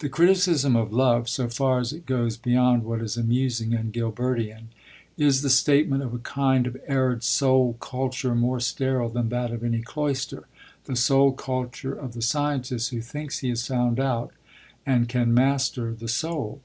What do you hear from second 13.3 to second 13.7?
he has